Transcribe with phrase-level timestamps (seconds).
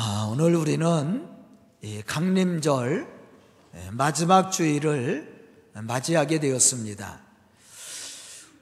[0.00, 1.28] 아, 오늘 우리는
[1.82, 3.08] 이 강림절
[3.90, 7.20] 마지막 주일을 맞이하게 되었습니다.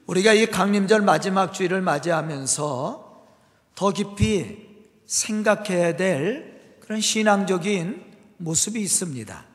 [0.07, 3.27] 우리가 이 강림절 마지막 주일을 맞이하면서
[3.75, 4.67] 더 깊이
[5.05, 8.03] 생각해야 될 그런 신앙적인
[8.37, 9.45] 모습이 있습니다.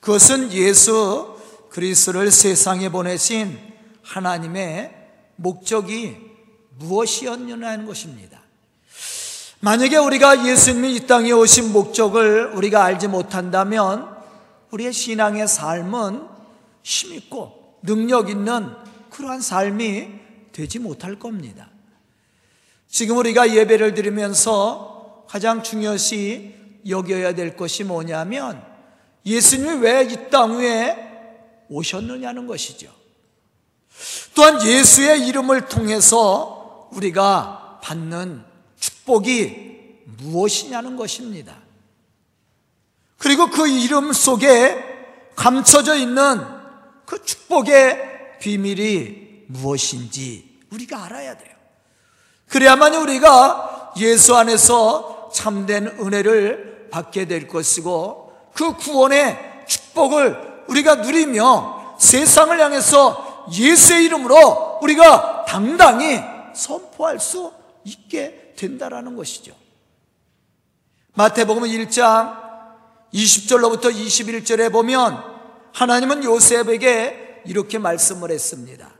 [0.00, 3.58] 그것은 예수 그리스도를 세상에 보내신
[4.00, 4.94] 하나님의
[5.36, 6.16] 목적이
[6.78, 8.47] 무엇이었느냐는 것입니다.
[9.60, 14.08] 만약에 우리가 예수님이 이 땅에 오신 목적을 우리가 알지 못한다면
[14.70, 16.22] 우리의 신앙의 삶은
[16.82, 18.68] 힘있고 능력 있는
[19.10, 20.10] 그러한 삶이
[20.52, 21.70] 되지 못할 겁니다.
[22.86, 26.54] 지금 우리가 예배를 드리면서 가장 중요시
[26.88, 28.62] 여겨야 될 것이 뭐냐면
[29.26, 30.96] 예수님이 왜 이 땅 위에
[31.68, 32.90] 오셨느냐는 것이죠.
[34.34, 38.47] 또한 예수의 이름을 통해서 우리가 받는
[39.08, 41.56] 축복이 무엇이냐는 것입니다.
[43.16, 44.84] 그리고 그 이름 속에
[45.34, 46.44] 감춰져 있는
[47.06, 51.54] 그 축복의 비밀이 무엇인지 우리가 알아야 돼요.
[52.48, 62.60] 그래야만 우리가 예수 안에서 참된 은혜를 받게 될 것이고 그 구원의 축복을 우리가 누리며 세상을
[62.60, 66.20] 향해서 예수의 이름으로 우리가 당당히
[66.54, 67.52] 선포할 수
[67.84, 69.54] 있게 된다라는 것이죠.
[71.14, 72.48] 마태복음 1장
[73.14, 75.22] 20절로부터 21절에 보면
[75.72, 78.90] 하나님은 요셉에게 이렇게 말씀을 했습니다.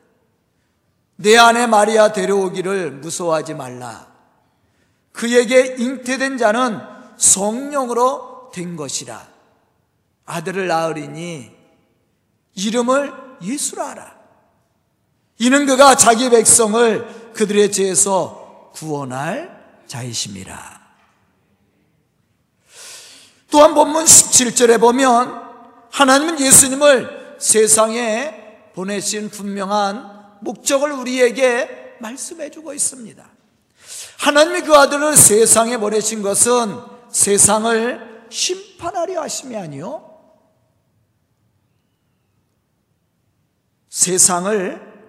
[1.16, 4.06] 내 아내 마리아 데려오기를 무서워하지 말라.
[5.12, 6.78] 그에게 잉태된 자는
[7.16, 9.26] 성령으로 된 것이라.
[10.24, 11.50] 아들을 낳으리니
[12.54, 14.16] 이름을 예수라 하라.
[15.38, 18.47] 이는 그가 자기 백성을 그들의 죄에서
[18.78, 20.88] 구원할 자이심이라.
[23.50, 25.42] 또한 본문 17절에 보면
[25.90, 33.28] 하나님은 예수님을 세상에 보내신 분명한 목적을 우리에게 말씀해 주고 있습니다.
[34.18, 36.78] 하나님이 그 아들을 세상에 보내신 것은
[37.10, 40.04] 세상을 심판하려 하심이 아니요.
[43.88, 45.02] 세상을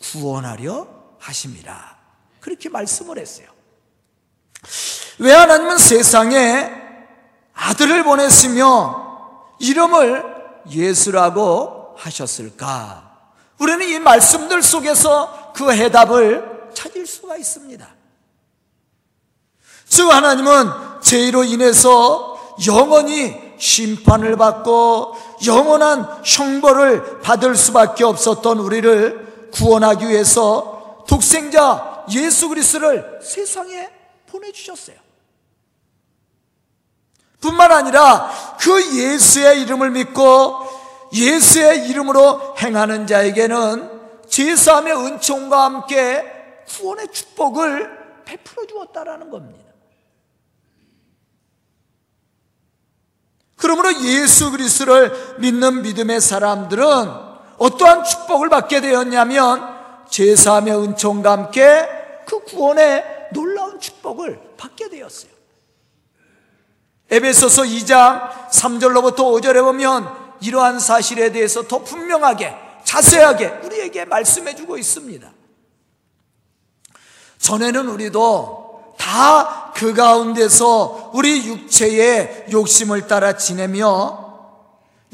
[0.00, 1.97] 구원하려 하심이라.
[2.48, 3.46] 그렇게 말씀을 했어요.
[5.18, 6.72] 왜 하나님은 세상에
[7.52, 10.24] 아들을 보냈으며 이름을
[10.70, 13.18] 예수라고 하셨을까?
[13.58, 17.86] 우리는 이 말씀들 속에서 그 해답을 찾을 수가 있습니다.
[19.86, 20.70] 즉, 하나님은
[21.02, 25.16] 죄로 인해서 영원히 심판을 받고
[25.46, 33.90] 영원한 형벌을 받을 수밖에 없었던 우리를 구원하기 위해서 독생자 예수 그리스도를 세상에
[34.26, 34.96] 보내주셨어요.
[37.40, 40.66] 뿐만 아니라 그 예수의 이름을 믿고
[41.12, 43.98] 예수의 이름으로 행하는 자에게는
[44.28, 46.24] 제사함의 은총과 함께
[46.68, 49.68] 구원의 축복을 베풀어 주었다라는 겁니다.
[53.56, 56.84] 그러므로 예수 그리스도를 믿는 믿음의 사람들은
[57.58, 59.76] 어떠한 축복을 받게 되었냐면
[60.10, 61.97] 제사함의 은총과 함께
[62.28, 65.30] 그 구원의 놀라운 축복을 받게 되었어요.
[67.10, 70.08] 에베소서 2장 3절로부터 5절에 보면
[70.42, 75.30] 이러한 사실에 대해서 더 분명하게 자세하게 우리에게 말씀해 주고 있습니다.
[77.38, 84.26] 전에는 우리도 다 그 가운데서 우리 육체의 욕심을 따라 지내며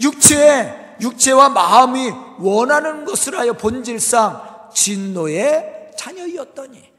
[0.01, 6.94] 육체의 육체와 마음이 원하는 것을 하여 본질상 진노의 자녀이었더니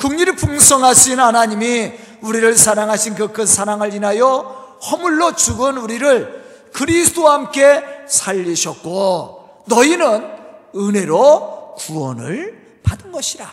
[0.00, 9.64] 긍휼이 풍성하신 하나님이 우리를 사랑하신 그, 그 사랑을 인하여 허물로 죽은 우리를 그리스도와 함께 살리셨고
[9.66, 10.26] 너희는
[10.74, 13.52] 은혜로 구원을 받은 것이라.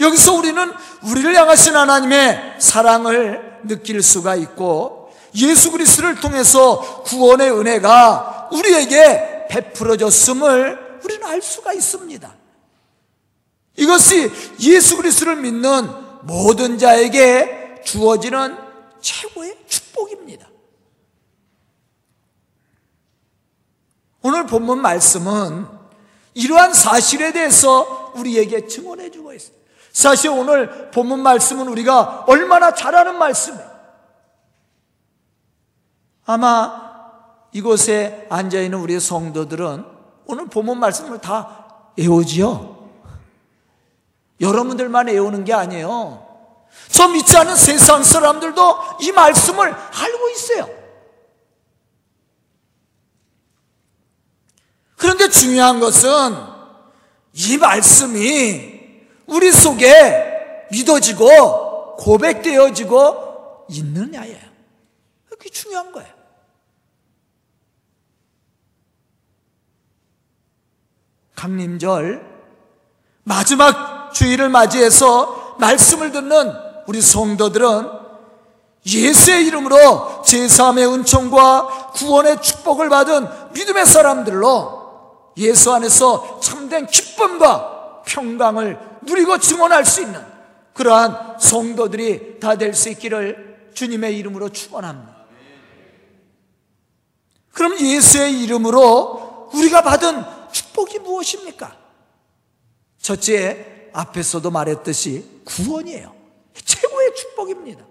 [0.00, 0.72] 여기서 우리는
[1.04, 11.24] 우리를 향하신 하나님의 사랑을 느낄 수가 있고 예수 그리스도를 통해서 구원의 은혜가 우리에게 베풀어졌음을 우리는
[11.26, 12.45] 알 수가 있습니다.
[13.76, 14.30] 이것이
[14.60, 15.88] 예수 그리스도를 믿는
[16.22, 18.56] 모든 자에게 주어지는
[19.00, 20.48] 최고의 축복입니다.
[24.22, 25.66] 오늘 본문 말씀은
[26.34, 29.64] 이러한 사실에 대해서 우리에게 증언해 주고 있습니다.
[29.92, 33.76] 사실 오늘 본문 말씀은 우리가 얼마나 잘 아는 말씀이에요.
[36.26, 36.86] 아마
[37.52, 39.84] 이곳에 앉아 있는 우리 성도들은
[40.26, 42.75] 오늘 본문 말씀을 다 외우지요.
[44.40, 46.26] 여러분들만 애우는 게 아니에요.
[46.88, 50.68] 저 믿지 않는 세상 사람들도 이 말씀을 알고 있어요.
[54.96, 56.10] 그런데 중요한 것은
[57.32, 64.46] 이 말씀이 우리 속에 믿어지고 고백되어지고 있느냐예요.
[65.28, 66.14] 그게 중요한 거예요.
[71.34, 72.24] 강림절
[73.24, 76.50] 마지막 주일을 맞이해서 말씀을 듣는
[76.86, 77.90] 우리 성도들은
[78.86, 89.38] 예수의 이름으로 제3의 은총과 구원의 축복을 받은 믿음의 사람들로 예수 안에서 참된 기쁨과 평강을 누리고
[89.38, 90.24] 증언할 수 있는
[90.72, 95.14] 그러한 성도들이 다 될 수 있기를 주님의 이름으로 축원합니다.
[97.52, 101.76] 그럼 예수의 이름으로 우리가 받은 축복이 무엇입니까?
[103.00, 106.14] 첫째, 앞에서도 말했듯이 구원이에요.
[106.54, 107.84] 최고의 축복입니다.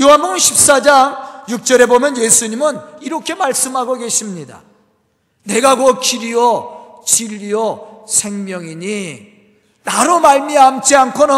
[0.00, 4.62] 요한복음 14장 6절에 보면 예수님은 이렇게 말씀하고 계십니다.
[5.44, 9.32] 내가 곧 길이요 진리요 생명이니
[9.84, 11.34] 나로 말미암지 않고는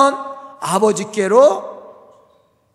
[0.61, 1.75] 아버지께로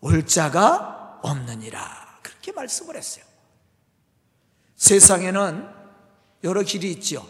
[0.02, 2.20] 올 자가 없느니라.
[2.22, 3.24] 그렇게 말씀을 했어요.
[4.76, 5.70] 세상에는
[6.44, 7.26] 여러 길이 있죠.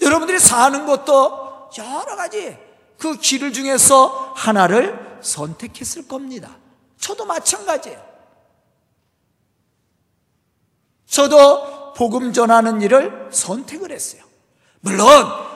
[0.00, 2.56] 여러분들이 사는 것도 여러 가지
[2.98, 6.56] 그길 중에서 하나를 선택했을 겁니다.
[6.98, 8.08] 저도 마찬가지예요.
[11.06, 14.22] 저도 복음 전하는 일을 선택을 했어요.
[14.80, 15.08] 물론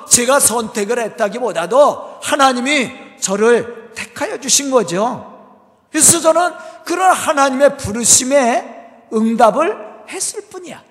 [0.09, 5.29] 제가 선택을 했다기보다도 하나님이 저를 택하여 주신 거죠.
[5.91, 6.53] 그래서 저는
[6.85, 10.83] 그런 하나님의 부르심에 응답을 했을 뿐이야.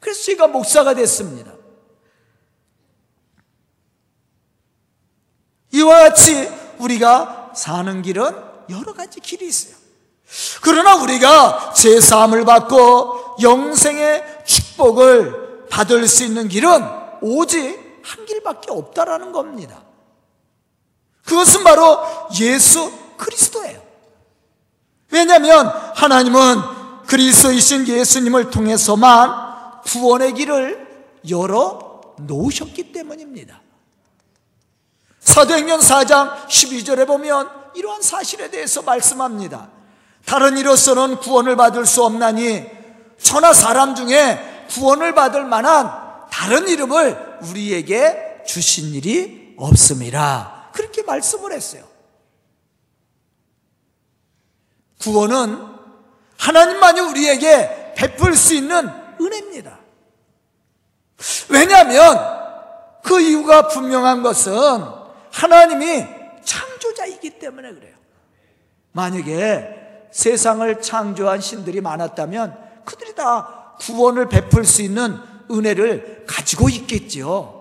[0.00, 1.52] 그래서 제가 목사가 됐습니다.
[5.72, 6.48] 이와 같이
[6.78, 8.24] 우리가 사는 길은
[8.70, 9.76] 여러 가지 길이 있어요.
[10.60, 16.70] 그러나 우리가 제 삶을 받고 영생의 축복을 받을 수 있는 길은
[17.22, 19.82] 오직 한 길밖에 없다라는 겁니다.
[21.24, 22.00] 그것은 바로
[22.40, 23.82] 예수 그리스도예요.
[25.10, 30.88] 왜냐하면 하나님은 그리스도이신 예수님을 통해서만 구원의 길을
[31.28, 33.60] 열어 놓으셨기 때문입니다.
[35.28, 39.68] 사도행전 4장 12절에 보면 이러한 사실에 대해서 말씀합니다.
[40.24, 42.66] 다른 이로서는 구원을 받을 수 없나니
[43.20, 45.92] 천하 사람 중에 구원을 받을 만한
[46.30, 50.70] 다른 이름을 우리에게 주신 일이 없음이라.
[50.72, 51.84] 그렇게 말씀을 했어요.
[54.98, 55.62] 구원은
[56.38, 58.90] 하나님만이 우리에게 베풀 수 있는
[59.20, 59.78] 은혜입니다.
[61.50, 62.38] 왜냐하면
[63.02, 64.97] 그 이유가 분명한 것은
[65.38, 66.04] 하나님이
[66.44, 67.94] 창조자이기 때문에 그래요.
[68.90, 75.16] 만약에 세상을 창조한 신들이 많았다면 그들이 다 구원을 베풀 수 있는
[75.48, 77.54] 은혜를 가지고 있겠지요.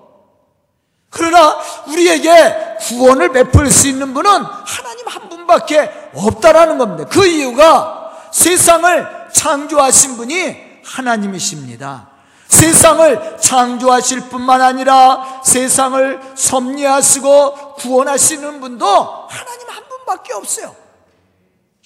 [1.10, 1.58] 그러나
[1.88, 7.08] 우리에게 구원을 베풀 수 있는 분은 하나님 한 분밖에 없다라는 겁니다.
[7.08, 12.17] 그 이유가 세상을 창조하신 분이 하나님이십니다.
[12.48, 20.76] 세상을 창조하실 뿐만 아니라 세상을 섭리하시고 구원하시는 분도 하나님 한 분밖에 없어요.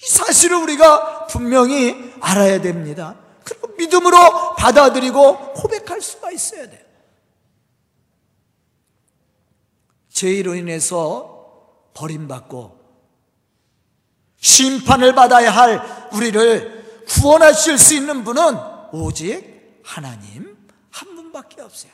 [0.02, 3.16] 이 사실을 우리가 분명히 알아야 됩니다.
[3.44, 6.80] 그리고 믿음으로 받아들이고 고백할 수가 있어야 돼요.
[10.08, 12.80] 죄로 인해서 버림받고
[14.40, 18.58] 심판을 받아야 할 우리를 구원하실 수 있는 분은
[18.92, 20.51] 오직 하나님
[21.32, 21.90] 한 분밖에 없어요.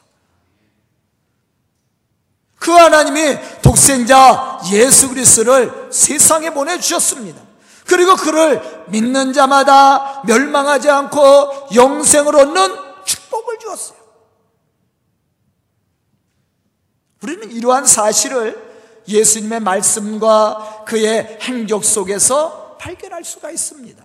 [2.59, 7.41] 그 하나님이 독생자 예수 그리스도를 세상에 보내 주셨습니다.
[7.87, 13.99] 그리고 그를 믿는 자마다 멸망하지 않고 영생을 얻는 축복을 주었어요.
[17.23, 18.69] 우리는 이러한 사실을
[19.07, 24.05] 예수님의 말씀과 그의 행적 속에서 발견할 수가 있습니다.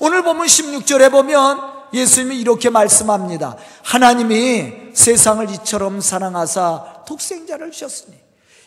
[0.00, 3.56] 오늘 보면 16절에 보면 예수님이 이렇게 말씀합니다.
[3.82, 8.16] 하나님이 세상을 이처럼 사랑하사 독생자를 주셨으니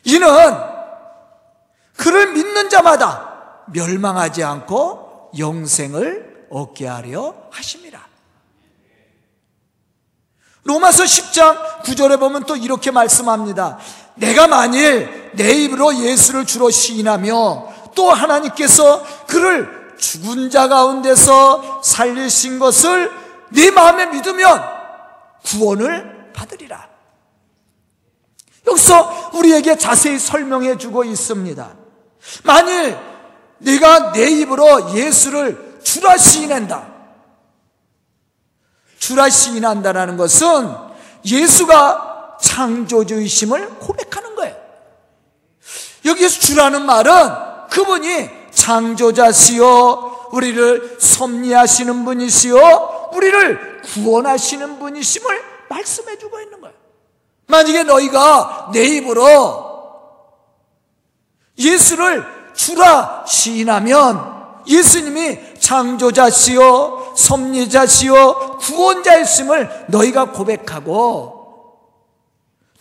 [0.05, 0.27] 이는
[1.95, 8.07] 그를 믿는 자마다 멸망하지 않고 영생을 얻게 하려 하심이라.
[10.63, 13.77] 로마서 10장 9절에 보면 또 이렇게 말씀합니다.
[14.15, 23.11] 내가 만일 내 입으로 예수를 주로 시인하며 또 하나님께서 그를 죽은 자 가운데서 살리신 것을
[23.49, 24.63] 네 마음에 믿으면
[25.45, 26.87] 구원을 받으리라.
[28.67, 31.75] 여기서 우리에게 자세히 설명해 주고 있습니다.
[32.43, 32.97] 만일
[33.59, 36.87] 내가 내 입으로 예수를 주라 시인한다.
[38.99, 40.75] 주라 시인한다라는 것은
[41.25, 44.55] 예수가 창조주이심을 고백하는 거예요.
[46.05, 56.75] 여기서 주라는 말은 그분이 창조자시요 우리를 섭리하시는 분이시요 우리를 구원하시는 분이심을 말씀해 주고 있는 거예요.
[57.45, 59.77] 만약에 너희가 내 입으로
[61.57, 64.35] 예수를 주라 시인하면
[64.67, 71.37] 예수님이 창조자시요 섭리자시요 구원자였음을 너희가 고백하고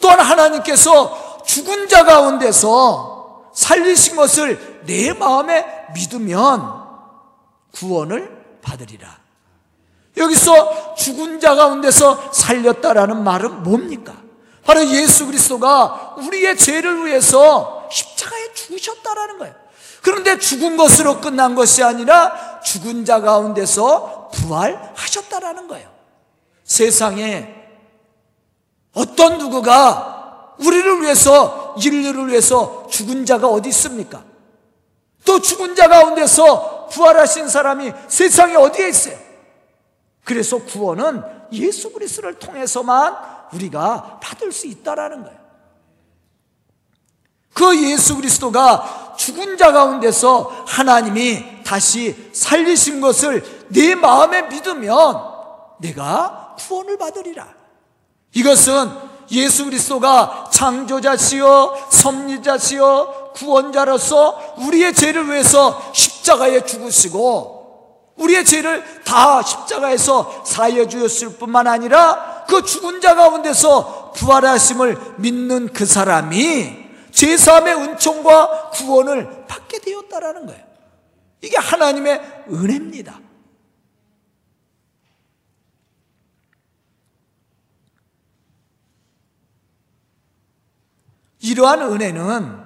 [0.01, 3.17] 또한 하나님께서 죽은 자 가운데서
[3.57, 6.87] 살리신 것을 내 마음에 믿으면
[7.73, 9.19] 구원을 받으리라.
[10.17, 14.15] 여기서 죽은 자 가운데서 살렸다라는 말은 뭡니까?
[14.65, 19.55] 바로 예수 그리스도가 우리의 죄를 위해서 십자가에 죽으셨다라는 거예요.
[20.03, 25.89] 그런데 죽은 것으로 끝난 것이 아니라 죽은 자 가운데서 부활하셨다라는 거예요.
[26.65, 27.55] 세상에
[28.93, 34.25] 어떤 누구가 우리를 위해서 인류를 위해서 죽은 자가 어디 있습니까?
[35.27, 39.19] 또 죽은 자 가운데서 부활하신 사람이 세상에 어디에 있어요?
[40.25, 43.15] 그래서 구원은 예수 그리스도를 통해서만
[43.53, 45.39] 우리가 받을 수 있다라는 거예요.
[47.53, 55.23] 그 예수 그리스도가 죽은 자 가운데서 하나님이 다시 살리신 것을 내 마음에 믿으면
[55.79, 57.49] 내가 구원을 받으리라.
[58.35, 58.91] 이것은
[59.31, 67.57] 예수 그리스도가 창조자시요 섭리자시요 구원자로서 우리의 죄를 위해서 십자가에 죽으시고
[68.17, 75.85] 우리의 죄를 다 십자가에서 사해 주었을 뿐만 아니라 그 죽은 자 가운데서 부활하심을 믿는 그
[75.85, 80.65] 사람이 제3의 은총과 구원을 받게 되었다라는 거예요.
[81.43, 83.21] 이게 하나님의 은혜입니다.
[91.41, 92.66] 이러한 은혜는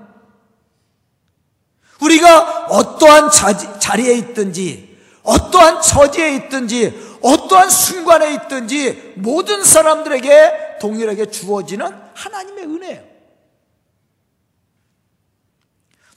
[2.02, 3.30] 우리가 어떠한
[3.78, 13.11] 자리에 있든지, 어떠한 처지에 있든지, 어떠한 순간에 있든지 모든 사람들에게 동일하게 주어지는 하나님의 은혜예요.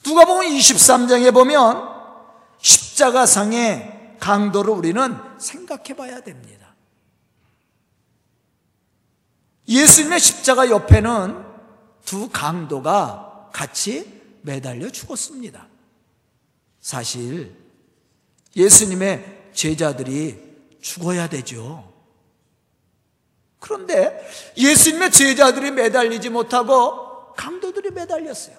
[0.06, 1.88] 누가복음 23장에 보면
[2.58, 6.74] 십자가상의 강도를 우리는 생각해 봐야 됩니다.
[9.68, 11.44] 예수님의 십자가 옆에는
[12.04, 15.68] 두 강도가 같이 매달려 죽었습니다.
[16.84, 17.56] 사실
[18.54, 20.38] 예수님의 제자들이
[20.82, 21.90] 죽어야 되죠.
[23.58, 24.22] 그런데
[24.54, 28.58] 예수님의 제자들이 매달리지 못하고 강도들이 매달렸어요.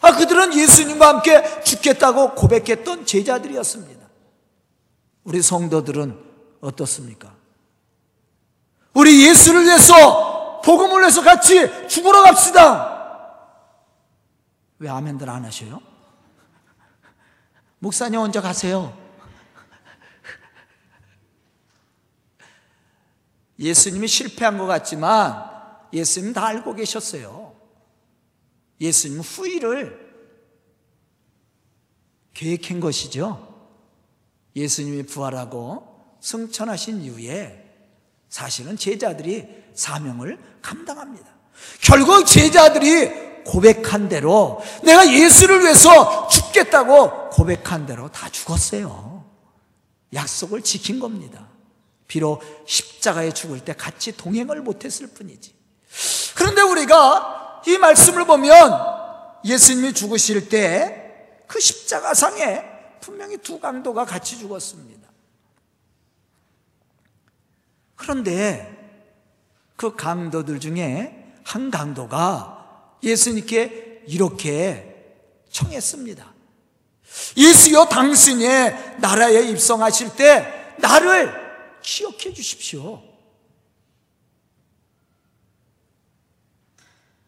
[0.00, 4.08] 아, 그들은 예수님과 함께 죽겠다고 고백했던 제자들이었습니다.
[5.22, 6.18] 우리 성도들은
[6.60, 7.36] 어떻습니까?
[8.94, 12.97] 우리 예수를 위해서, 복음을 위해서 같이 죽으러 갑시다.
[14.78, 15.80] 왜 아멘들 안 하셔요?
[17.80, 18.96] 목사님 먼저 가세요.
[23.58, 25.50] 예수님이 실패한 것 같지만
[25.92, 27.56] 예수님 다 알고 계셨어요.
[28.80, 30.08] 예수님 후일을
[32.34, 33.44] 계획한 것이죠.
[34.54, 37.64] 예수님이 부활하고 승천하신 이후에
[38.28, 41.26] 사실은 제자들이 사명을 감당합니다.
[41.80, 49.24] 결국 제자들이 고백한 대로 내가 예수를 위해서 죽겠다고 고백한 대로 다 죽었어요.
[50.12, 51.48] 약속을 지킨 겁니다.
[52.06, 55.54] 비록 십자가에 죽을 때 같이 동행을 못했을 뿐이지.
[56.34, 58.72] 그런데 우리가 이 말씀을 보면
[59.44, 61.08] 예수님이 죽으실 때
[61.48, 62.62] 그 십자가상에
[63.00, 65.08] 분명히 두 강도가 같이 죽었습니다.
[67.96, 68.76] 그런데
[69.74, 72.57] 그 강도들 중에 한 강도가
[73.02, 75.14] 예수님께 이렇게
[75.50, 76.34] 청했습니다.
[77.36, 81.32] 예수여 당신의 나라에 입성하실 때 나를
[81.82, 83.02] 기억해 주십시오.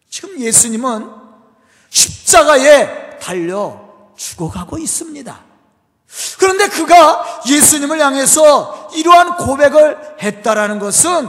[0.09, 1.09] 지금 예수님은
[1.89, 5.45] 십자가에 달려 죽어가고 있습니다.
[6.39, 11.29] 그런데 그가 예수님을 향해서 이러한 고백을 했다라는 것은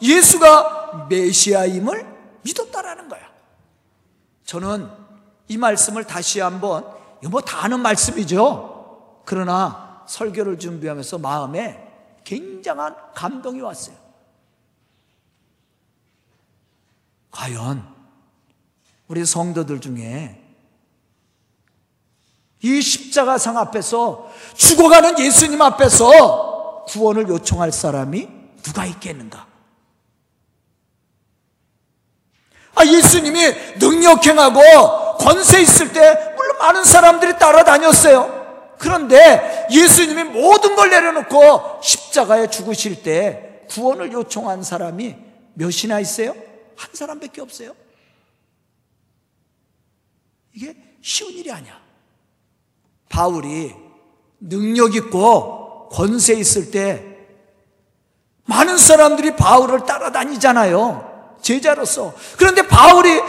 [0.00, 2.06] 예수가 메시아임을
[2.42, 3.21] 믿었다라는 거야.
[4.52, 4.86] 저는
[5.48, 6.84] 이 말씀을 다시 한번
[7.26, 9.22] 뭐다 아는 말씀이죠.
[9.24, 11.90] 그러나 설교를 준비하면서 마음에
[12.22, 13.96] 굉장한 감동이 왔어요.
[17.30, 17.82] 과연
[19.08, 20.38] 우리 성도들 중에
[22.60, 28.28] 이 십자가상 앞에서 죽어가는 예수님 앞에서 구원을 요청할 사람이
[28.62, 29.51] 누가 있겠는가?
[32.82, 34.60] 아, 예수님이 능력 행하고
[35.18, 38.42] 권세 있을 때 물론 많은 사람들이 따라다녔어요.
[38.78, 45.16] 그런데 예수님이 모든 걸 내려놓고 십자가에 죽으실 때 구원을 요청한 사람이
[45.54, 46.34] 몇이나 있어요?
[46.76, 47.74] 한 사람밖에 없어요.
[50.52, 51.80] 이게 쉬운 일이 아니야.
[53.08, 53.74] 바울이
[54.40, 57.04] 능력 있고 권세 있을 때
[58.44, 61.11] 많은 사람들이 바울을 따라다니잖아요.
[61.42, 62.14] 제자로서.
[62.38, 63.20] 그런데 바울이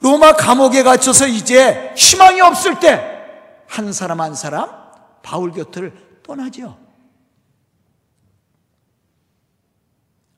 [0.00, 3.12] 로마 감옥에 갇혀서 이제 희망이 없을 때
[3.72, 4.68] 한 사람 한 사람
[5.22, 6.78] 바울 곁을 떠나죠.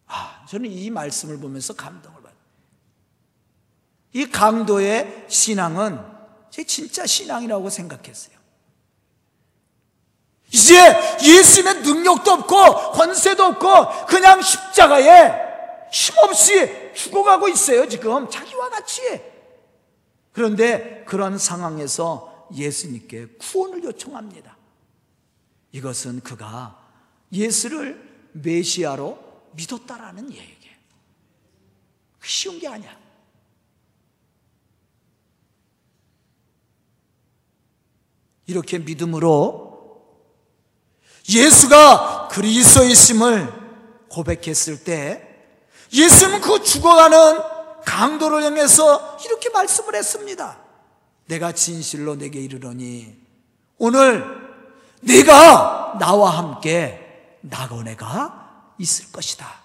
[0.06, 2.38] 아, 저는 이 말씀을 보면서 감동을 받아요.
[4.12, 5.98] 이 강도의 신앙은
[6.50, 8.36] 제 진짜 신앙이라고 생각했어요.
[10.52, 15.43] 이제 예수님의 능력도 없고 권세도 없고 그냥 십자가에
[15.94, 18.28] 힘없이 죽어가고 있어요, 지금.
[18.28, 19.00] 자기와 같이.
[20.32, 24.56] 그런데 그런 상황에서 예수님께 구원을 요청합니다.
[25.70, 26.82] 이것은 그가
[27.32, 29.18] 예수를 메시아로
[29.52, 30.76] 믿었다라는 얘기예요.
[32.24, 32.98] 쉬운 게 아니야.
[38.46, 39.74] 이렇게 믿음으로
[41.28, 45.33] 예수가 그리스도이심을 고백했을 때
[45.94, 50.58] 예수는 그 죽어가는 강도를 향해서 이렇게 말씀을 했습니다.
[51.26, 53.16] 내가 진실로 내게 이르러니
[53.78, 54.24] 오늘
[55.02, 59.62] 네가 나와 함께 낙원에가 있을 것이다.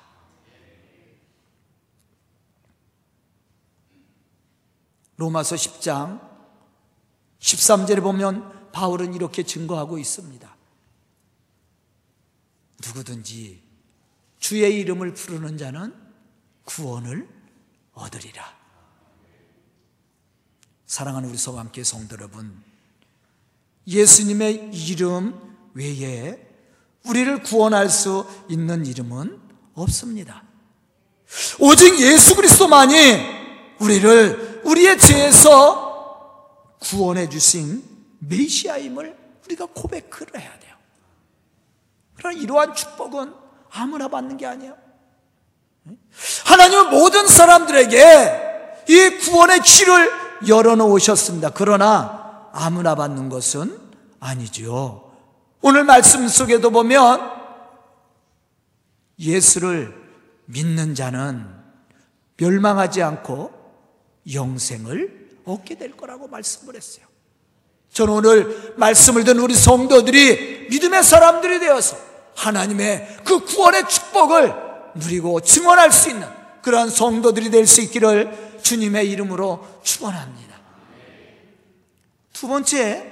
[5.17, 6.21] 로마서 10장
[7.39, 10.55] 13절에 보면 바울은 이렇게 증거하고 있습니다.
[12.85, 13.61] 누구든지
[14.39, 16.08] 주의 이름을 부르는 자는
[16.70, 17.27] 구원을
[17.94, 18.46] 얻으리라.
[20.86, 22.64] 사랑하는 우리 서와 함께 성도 여러분,
[23.88, 26.48] 예수님의 이름 외에
[27.05, 29.40] 우리를 구원할 수 있는 이름은
[29.74, 30.44] 없습니다.
[31.60, 32.96] 오직 예수 그리스도만이
[33.79, 37.84] 우리를 우리의 죄에서 구원해 주신
[38.20, 40.75] 메시아임을 우리가 고백을 해야 돼요.
[42.16, 43.34] 그러나 이러한 축복은
[43.72, 44.89] 아무나 받는 게 아니에요.
[46.46, 48.50] 하나님은 모든 사람들에게
[48.87, 50.11] 이 구원의 길을
[50.48, 51.51] 열어놓으셨습니다.
[51.51, 53.79] 그러나 아무나 받는 것은
[54.20, 55.11] 아니죠.
[55.61, 57.39] 오늘 말씀 속에도 보면
[59.20, 59.94] 예수를
[60.46, 61.46] 믿는 자는
[62.37, 63.51] 멸망하지 않고
[64.33, 67.05] 영생을 얻게 될 거라고 말씀을 했어요.
[67.92, 71.98] 저는 오늘 말씀을 듣는 우리 성도들이 믿음의 사람들이 되어서
[72.35, 76.28] 하나님의 그 구원의 축복을 누리고 증언할 수 있는
[76.62, 80.58] 그러한 성도들이 될 수 있기를 주님의 이름으로 축원합니다.
[82.34, 83.12] 두 번째,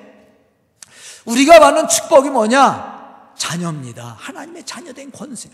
[1.25, 3.33] 우리가 받는 축복이 뭐냐?
[3.37, 4.15] 자녀입니다.
[4.19, 5.49] 하나님의 자녀된 권세.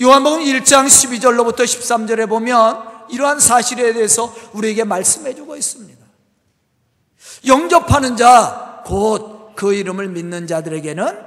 [0.00, 5.98] 요한복음 1장 12절로부터 13절에 보면 이러한 사실에 대해서 우리에게 말씀해 주고 있습니다.
[7.46, 11.18] 영접하는 자, 곧 그 이름을 믿는 자들에게는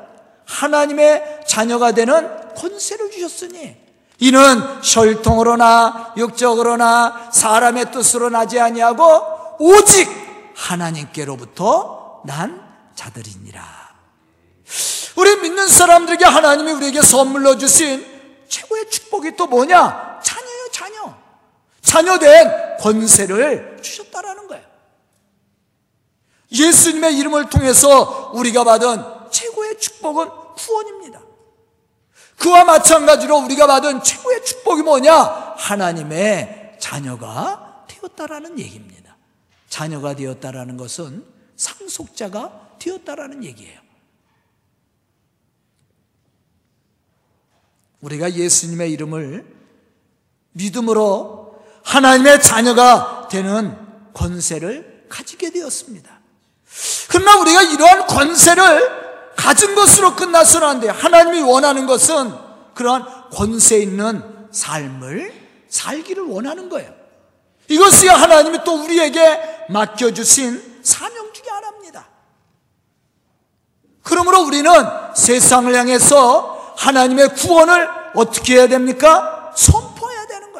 [0.52, 3.78] 하나님의 자녀가 되는 권세를 주셨으니
[4.20, 4.40] 이는
[4.84, 10.10] 혈통으로나 육적으로나 사람의 뜻으로 나지 아니하고 오직
[10.56, 12.62] 하나님께로부터 난
[12.96, 13.82] 자들이니라.
[15.16, 18.06] 우리 믿는 사람들에게 하나님이 우리에게 선물로 주신
[18.48, 20.20] 최고의 축복이 또 뭐냐?
[20.22, 21.16] 자녀요, 자녀.
[21.82, 24.64] 자녀된 권세를 주셨다라는 거예요.
[26.52, 31.22] 예수님의 이름을 통해서 우리가 받은 최고의 축복은 구원입니다.
[32.38, 35.14] 그와 마찬가지로 우리가 받은 최고의 축복이 뭐냐?
[35.58, 39.16] 하나님의 자녀가 되었다라는 얘기입니다.
[39.70, 43.80] 자녀가 되었다라는 것은 상속자가 되었다라는 얘기예요.
[48.02, 49.46] 우리가 예수님의 이름을
[50.54, 53.78] 믿음으로 하나님의 자녀가 되는
[54.14, 56.20] 권세를 가지게 되었습니다.
[57.10, 60.94] 그러나 우리가 이러한 권세를 가진 것으로 끝나서는 안 돼요.
[60.96, 62.34] 하나님이 원하는 것은
[62.74, 65.34] 그러한 권세 있는 삶을
[65.70, 66.94] 살기를 원하는 거예요.
[67.68, 72.08] 이것이 하나님이 또 우리에게 맡겨주신 사명 중에 하나입니다.
[74.04, 74.72] 그러므로 우리는
[75.16, 79.52] 세상을 향해서 하나님의 구원을 어떻게 해야 됩니까?
[79.56, 80.52] 선포해야 되는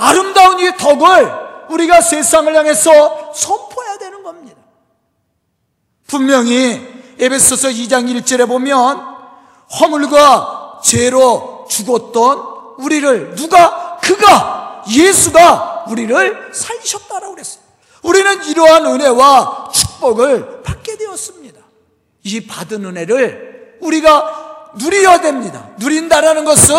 [0.00, 1.30] 아름다운 이 덕을
[1.68, 4.56] 우리가 세상을 향해서 선포해야 되는 겁니다.
[6.06, 6.89] 분명히
[7.20, 8.98] 에베소서 2장 1절에 보면
[9.78, 17.62] 허물과 죄로 죽었던 우리를 누가 그가 예수가 우리를 살리셨다라고 그랬어요.
[18.02, 21.60] 우리는 이러한 은혜와 축복을 받게 되었습니다.
[22.22, 25.68] 이 받은 은혜를 우리가 누려야 됩니다.
[25.78, 26.74] 누린다라는 것은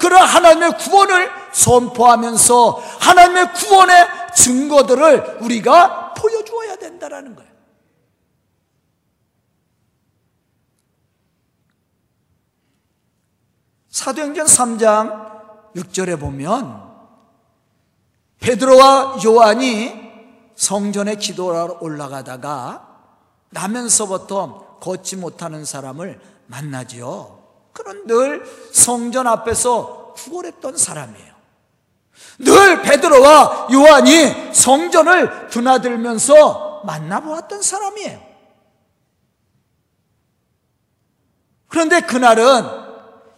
[0.00, 7.43] 그런 하나님의 구원을 선포하면서 하나님의 구원의 증거들을 우리가 보여주어야 된다라는 거예요.
[13.94, 16.82] 사도행전 3장 6절에 보면
[18.40, 19.94] 베드로와 요한이
[20.56, 22.88] 성전에 기도하러 올라가다가
[23.50, 27.38] 나면서부터 걷지 못하는 사람을 만나지요.
[27.72, 31.34] 그런 늘 성전 앞에서 구걸했던 사람이에요.
[32.40, 38.20] 늘 베드로와 요한이 성전을 드나들면서 만나보았던 사람이에요.
[41.68, 42.83] 그런데 그날은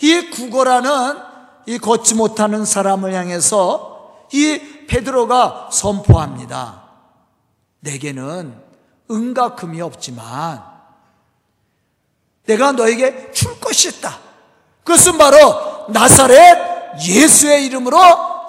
[0.01, 1.19] 이 구걸하는
[1.67, 6.83] 이 걷지 못하는 사람을 향해서 이 베드로가 선포합니다.
[7.81, 8.61] 내게는
[9.11, 10.63] 은과 금이 없지만
[12.47, 14.19] 내가 너에게 줄 것이 있다.
[14.85, 17.99] 그것은 바로 나사렛 예수의 이름으로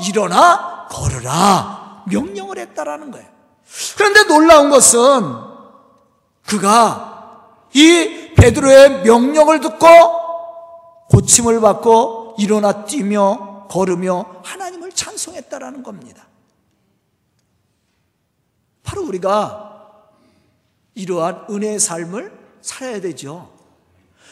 [0.08, 3.28] 일어나 걸으라 명령을 했다라는 거예요.
[3.98, 5.48] 그런데 놀라운 것은
[6.46, 7.42] 그가
[7.74, 9.88] 이 베드로의 명령을 듣고
[11.12, 16.28] 고침을 받고 일어나 뛰며 걸으며 하나님을 찬송했다라는 겁니다.
[18.84, 20.04] 바로 우리가
[20.96, 23.50] 이러한 은혜의 삶을 살아야 되죠.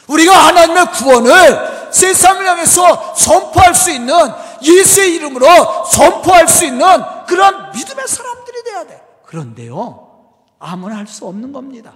[0.07, 4.13] 우리가 하나님의 구원을 세상을 향해서 선포할 수 있는
[4.61, 5.47] 예수의 이름으로
[5.85, 6.85] 선포할 수 있는
[7.27, 9.01] 그런 믿음의 사람들이 돼야 돼.
[9.25, 11.95] 그런데요, 아무나 할 수 없는 겁니다.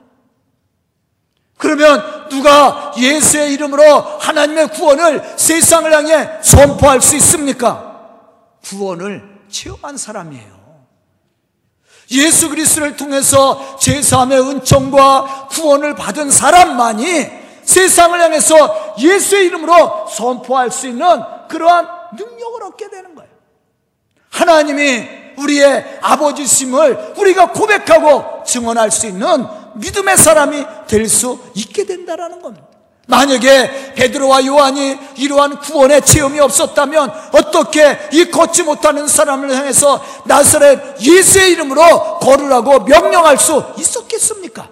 [1.60, 8.00] 그러면 누가 예수의 이름으로 하나님의 구원을 세상을 향해 선포할 수 있습니까?
[8.64, 10.60] 구원을 체험한 사람이에요.
[12.12, 17.28] 예수 그리스도를 통해서 제3의 은총과 구원을 받은 사람만이
[17.64, 21.06] 세상을 향해서 예수의 이름으로 선포할 수 있는
[21.50, 21.86] 그러한
[22.18, 23.30] 능력을 얻게 되는 거예요.
[24.30, 29.46] 하나님이 우리의 아버지심을 우리가 고백하고 증언할 수 있는
[29.80, 32.68] 믿음의 사람이 될 수 있게 된다라는 겁니다.
[33.08, 41.54] 만약에 베드로와 요한이 이러한 구원의 체험이 없었다면 어떻게 이 걷지 못하는 사람을 향해서 나사렛 예수의
[41.54, 44.70] 이름으로 걸으라고 명령할 수 있었겠습니까?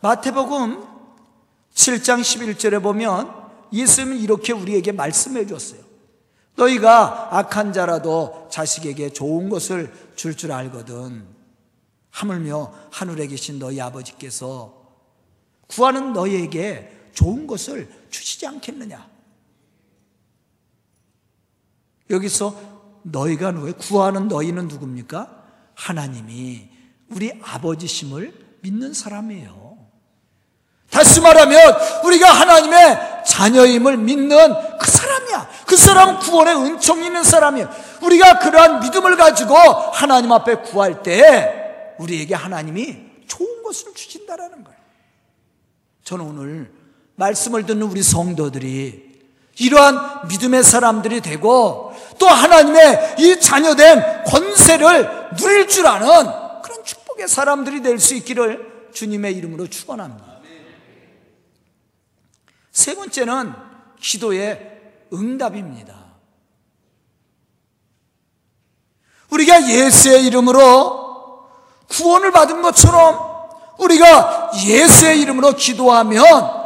[0.00, 0.84] 마태복음
[1.74, 3.32] 7장 11절에 보면
[3.72, 5.91] 예수님은 이렇게 우리에게 말씀해 줬어요.
[6.54, 11.26] 너희가 악한 자라도 자식에게 좋은 것을 줄줄 줄 알거든.
[12.10, 14.82] 하물며 하늘에 계신 너희 아버지께서
[15.66, 19.08] 구하는 너희에게 좋은 것을 주시지 않겠느냐?
[22.10, 22.54] 여기서
[23.02, 23.74] 너희가 누구예요?
[23.76, 25.42] 구하는 너희는 누굽니까?
[25.74, 26.68] 하나님이
[27.08, 29.78] 우리 아버지심을 믿는 사람이에요.
[30.90, 31.58] 다시 말하면
[32.04, 35.48] 우리가 하나님의 자녀임을 믿는 그 사람이야.
[35.66, 37.68] 그 사람은 구원의 은총이 있는 사람이에요.
[38.02, 44.78] 우리가 그러한 믿음을 가지고 하나님 앞에 구할 때 우리에게 하나님이 좋은 것을 주신다라는 거예요.
[46.04, 46.72] 저는 오늘
[47.16, 49.12] 말씀을 듣는 우리 성도들이
[49.58, 56.08] 이러한 믿음의 사람들이 되고 또 하나님의 이 자녀된 권세를 누릴 줄 아는
[56.62, 60.31] 그런 축복의 사람들이 될 수 있기를 주님의 이름으로 축원합니다.
[62.72, 63.52] 세 번째는
[64.00, 64.80] 기도의
[65.12, 66.02] 응답입니다.
[69.30, 71.48] 우리가 예수의 이름으로
[71.88, 73.32] 구원을 받은 것처럼
[73.78, 76.24] 우리가 예수의 이름으로 기도하면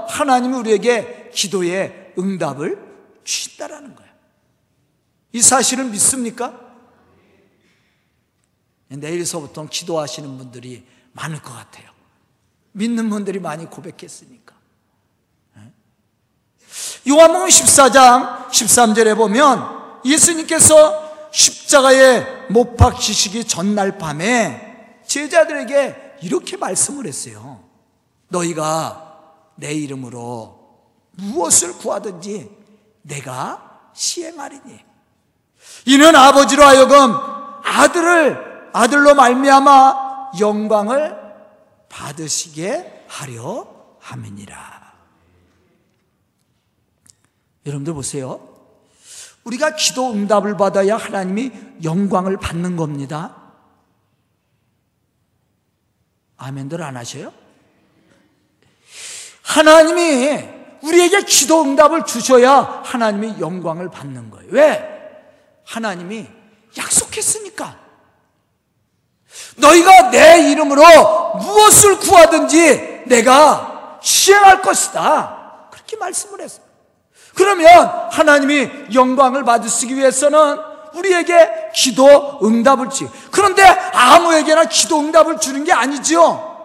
[0.08, 2.84] 하나님이 우리에게 기도의 응답을
[3.24, 4.12] 주신다라는 거예요.
[5.32, 6.58] 이 사실을 믿습니까?
[8.88, 11.90] 내일서부터 기도하시는 분들이 많을 것 같아요.
[12.72, 14.45] 믿는 분들이 많이 고백했으니까.
[17.08, 27.62] 요한복음 14장 13절에 보면 예수님께서 십자가에 못 박히시기 전날 밤에 제자들에게 이렇게 말씀을 했어요.
[28.28, 29.06] 너희가
[29.56, 30.58] 내 이름으로
[31.12, 32.50] 무엇을 구하든지
[33.02, 34.84] 내가 시행하리니.
[35.86, 37.14] 이는 아버지로 하여금
[37.64, 41.16] 아들을 아들로 말미암아 영광을
[41.88, 43.66] 받으시게 하려
[44.00, 44.85] 함이니라.
[47.66, 48.40] 여러분들 보세요.
[49.44, 51.52] 우리가 기도 응답을 받아야 하나님이
[51.84, 53.34] 영광을 받는 겁니다.
[56.36, 57.32] 아멘들 안 하셔요?
[59.42, 60.48] 하나님이
[60.82, 64.48] 우리에게 기도 응답을 주셔야 하나님이 영광을 받는 거예요.
[64.50, 64.96] 왜?
[65.64, 66.26] 하나님이
[66.76, 67.78] 약속했으니까.
[69.56, 70.82] 너희가 내 이름으로
[71.36, 75.68] 무엇을 구하든지 내가 시행할 것이다.
[75.70, 76.65] 그렇게 말씀을 했어요.
[77.36, 77.68] 그러면
[78.10, 80.58] 하나님이 영광을 받으시기 위해서는
[80.94, 83.08] 우리에게 기도 응답을 주.
[83.30, 86.56] 그런데 아무에게나 기도 응답을 주는 게 아니죠.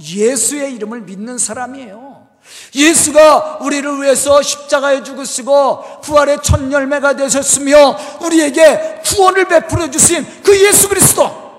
[0.00, 2.28] 예수의 이름을 믿는 사람이에요.
[2.74, 10.88] 예수가 우리를 위해서 십자가에 죽으시고 부활의 첫 열매가 되셨으며 우리에게 구원을 베풀어 주신 그 예수
[10.88, 11.50] 그리스도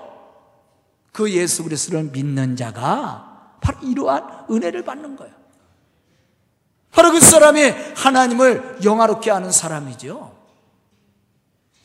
[1.12, 5.41] 그 예수 그리스도를 믿는 자가 바로 이러한 은혜를 받는 거예요.
[6.92, 7.62] 바로 그 사람이
[7.96, 10.30] 하나님을 영화롭게 하는 사람이죠.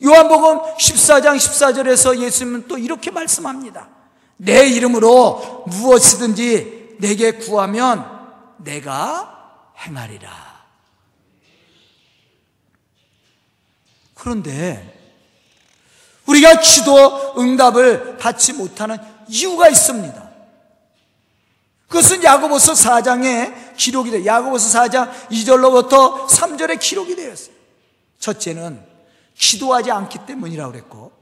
[0.04, 3.88] 요한복음 14장 14절에서 예수님은 또 이렇게 말씀합니다.
[4.36, 8.06] 내 이름으로 무엇이든지 내게 구하면
[8.58, 10.30] 내가 행하리라.
[14.14, 14.94] 그런데
[16.26, 20.27] 우리가 기도 응답을 받지 못하는 이유가 있습니다.
[21.88, 24.26] 그것은 야고보서 4장에 기록이 돼.
[24.26, 27.54] 야고보서 4장 2절로부터 3절에 기록이 되었어요.
[28.18, 28.84] 첫째는
[29.34, 31.12] 기도하지 않기 때문이라고 그랬고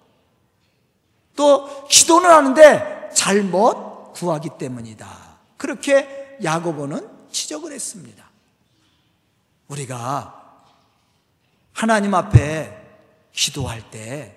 [1.37, 5.07] 또 기도는 하는데 잘못 구하기 때문이다.
[5.57, 8.29] 그렇게 야고보는 지적을 했습니다.
[9.69, 10.65] 우리가
[11.73, 12.77] 하나님 앞에
[13.33, 14.37] 기도할 때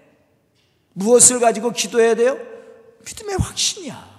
[0.94, 2.38] 무엇을 가지고 기도해야 돼요?
[3.06, 4.19] 믿음의 확신이야.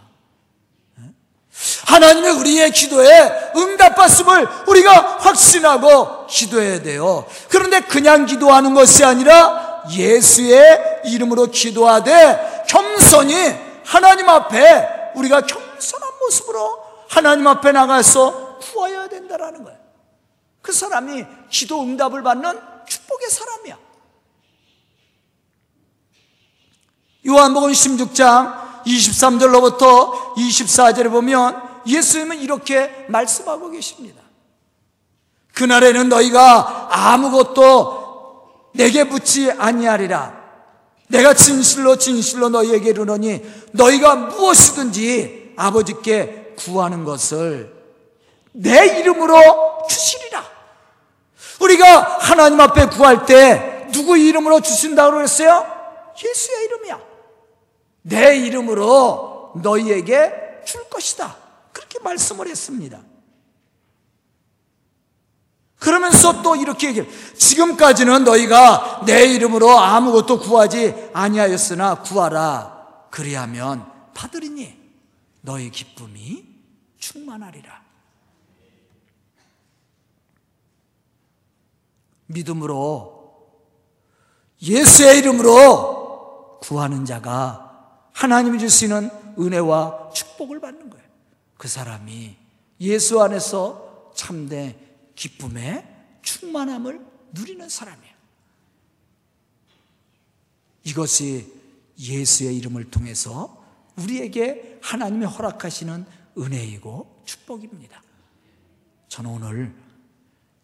[1.87, 7.27] 하나님의 우리의 기도에 응답받음을 우리가 확신하고 기도해야 돼요.
[7.49, 13.35] 그런데 그냥 기도하는 것이 아니라 예수의 이름으로 기도하되 겸손히
[13.85, 19.79] 하나님 앞에 우리가 겸손한 모습으로 하나님 앞에 나가서 구하여야 된다라는 거예요.
[20.63, 23.79] 그 사람이 기도 응답을 받는 축복의 사람이야.
[27.27, 34.21] 요한복음 16장 23절로부터 24절에 보면 예수님은 이렇게 말씀하고 계십니다.
[35.55, 40.41] 그날에는 너희가 아무것도 내게 묻지 아니하리라.
[41.09, 47.75] 내가 진실로 진실로 너희에게 이르노니 너희가 무엇이든지 아버지께 구하는 것을
[48.53, 50.45] 내 이름으로 주시리라.
[51.61, 55.67] 우리가 하나님 앞에 구할 때 누구 이름으로 주신다고 그랬어요?
[56.25, 57.10] 예수의 이름이야.
[58.03, 61.37] 내 이름으로 너희에게 줄 것이다.
[61.73, 63.01] 그렇게 말씀을 했습니다.
[65.79, 67.11] 그러면서 또 이렇게 얘기해요.
[67.37, 73.09] 지금까지는 너희가 내 이름으로 아무것도 구하지 아니하였으나 구하라.
[73.11, 74.79] 그리하면 받으리니
[75.41, 76.45] 너희 기쁨이
[76.99, 77.81] 충만하리라.
[82.27, 83.19] 믿음으로
[84.63, 87.70] 예수의 이름으로 구하는 자가
[88.13, 91.07] 하나님이 주시는 은혜와 축복을 받는 거예요.
[91.57, 92.37] 그 사람이
[92.81, 94.77] 예수 안에서 참된
[95.15, 95.87] 기쁨의
[96.23, 98.15] 충만함을 누리는 사람이에요.
[100.85, 101.53] 이것이
[101.99, 103.63] 예수의 이름을 통해서
[103.97, 106.07] 우리에게 하나님이 허락하시는
[106.39, 108.03] 은혜이고 축복입니다.
[109.09, 109.75] 저는 오늘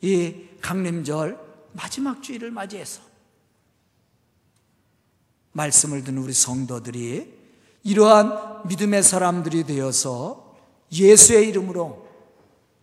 [0.01, 1.39] 이 강림절
[1.73, 3.03] 마지막 주일을 맞이해서
[5.57, 7.35] 말씀을 듣는 우리 성도들이
[7.83, 10.55] 이러한 믿음의 사람들이 되어서
[10.93, 12.07] 예수의 이름으로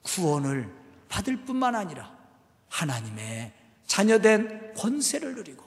[0.02, 0.74] 구원을
[1.08, 2.12] 받을 뿐만 아니라
[2.70, 3.54] 하나님의
[3.86, 5.64] 자녀된 권세를 누리고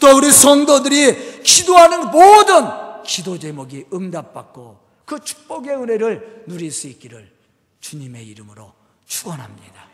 [0.00, 7.30] 또 우리 성도들이 기도하는 모든 기도 제목이 응답받고 그 축복의 은혜를 누릴 수 있기를
[7.80, 8.72] 주님의 이름으로
[9.06, 9.88] 축원합니다.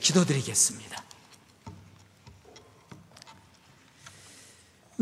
[0.00, 1.09] 기도드리겠습니다.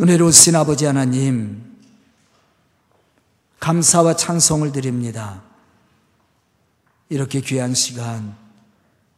[0.01, 1.61] 은혜로우신 아버지 하나님,
[3.59, 5.43] 감사와 찬송을 드립니다.
[7.09, 8.37] 이렇게 귀한 시간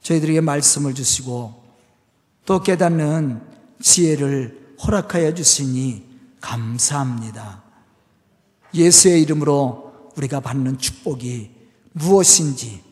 [0.01, 1.63] 저희들에게 말씀을 주시고
[2.47, 3.43] 또 깨닫는
[3.83, 6.03] 지혜를 허락하여 주시니
[6.41, 7.63] 감사합니다.
[8.73, 11.51] 예수의 이름으로 우리가 받는 축복이
[11.93, 12.83] 무엇인지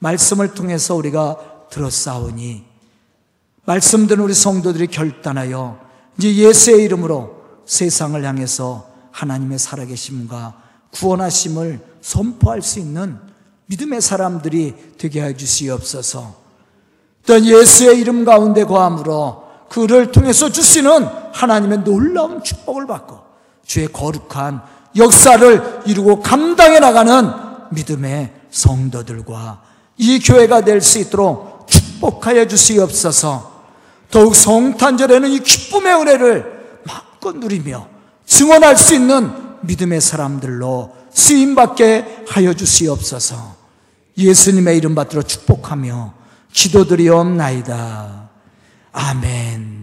[0.00, 2.64] 말씀을 통해서 우리가 들었사오니
[3.64, 5.87] 말씀 듣는 우리 성도들이 결단하여
[6.18, 10.54] 이제 예수의 이름으로 세상을 향해서 하나님의 살아계심과
[10.90, 13.18] 구원하심을 선포할 수 있는
[13.66, 16.34] 믿음의 사람들이 되게 해 주시옵소서.
[17.26, 23.20] 또 예수의 이름 가운데 거함으로 그를 통해서 주시는 하나님의 놀라운 축복을 받고
[23.66, 24.62] 주의 거룩한
[24.96, 27.30] 역사를 이루고 감당해 나가는
[27.70, 29.62] 믿음의 성도들과
[29.98, 33.57] 이 교회가 될 수 있도록 축복하여 주시옵소서.
[34.10, 37.88] 더욱 성탄절에는 이 기쁨의 은혜를 마음껏 누리며
[38.26, 39.30] 증언할 수 있는
[39.62, 43.56] 믿음의 사람들로 쓰임받게 하여 주시옵소서.
[44.16, 46.14] 예수님의 이름 받들어 축복하며
[46.52, 48.28] 기도드리옵나이다.
[48.92, 49.77] 아멘.